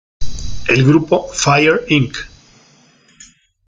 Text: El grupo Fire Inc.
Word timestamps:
El 0.67 0.83
grupo 0.83 1.29
Fire 1.31 1.85
Inc. 1.89 2.17